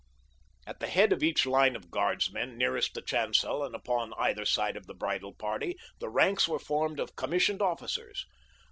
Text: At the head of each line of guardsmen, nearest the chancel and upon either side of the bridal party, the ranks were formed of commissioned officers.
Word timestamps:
At 0.65 0.79
the 0.79 0.87
head 0.87 1.13
of 1.13 1.21
each 1.21 1.45
line 1.45 1.75
of 1.75 1.91
guardsmen, 1.91 2.57
nearest 2.57 2.95
the 2.95 3.03
chancel 3.03 3.63
and 3.63 3.75
upon 3.75 4.13
either 4.17 4.45
side 4.45 4.75
of 4.75 4.87
the 4.87 4.95
bridal 4.95 5.31
party, 5.35 5.75
the 5.99 6.09
ranks 6.09 6.47
were 6.47 6.57
formed 6.57 6.99
of 6.99 7.15
commissioned 7.15 7.61
officers. 7.61 8.25